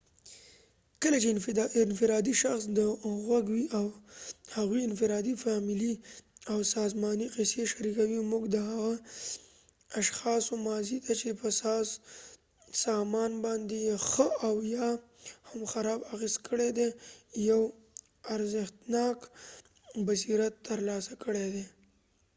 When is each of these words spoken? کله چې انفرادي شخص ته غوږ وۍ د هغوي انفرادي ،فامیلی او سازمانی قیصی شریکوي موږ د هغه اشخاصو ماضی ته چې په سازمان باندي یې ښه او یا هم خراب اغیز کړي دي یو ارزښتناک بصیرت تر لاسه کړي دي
کله 1.01 1.17
چې 1.21 1.27
انفرادي 1.85 2.33
شخص 2.43 2.63
ته 2.75 2.83
غوږ 3.25 3.45
وۍ 3.51 3.63
د 3.73 3.75
هغوي 4.55 4.81
انفرادي 4.89 5.33
،فامیلی 5.43 5.93
او 6.51 6.59
سازمانی 6.75 7.27
قیصی 7.35 7.63
شریکوي 7.71 8.19
موږ 8.31 8.43
د 8.49 8.57
هغه 8.69 8.93
اشخاصو 10.01 10.53
ماضی 10.67 10.97
ته 11.05 11.11
چې 11.21 11.29
په 11.41 11.47
سازمان 11.63 13.31
باندي 13.45 13.79
یې 13.87 13.95
ښه 14.11 14.27
او 14.47 14.55
یا 14.75 14.89
هم 15.49 15.61
خراب 15.71 15.99
اغیز 16.13 16.35
کړي 16.47 16.69
دي 16.77 16.87
یو 17.49 17.61
ارزښتناک 18.35 19.17
بصیرت 20.07 20.53
تر 20.67 20.79
لاسه 20.89 21.13
کړي 21.23 21.45
دي 21.53 21.65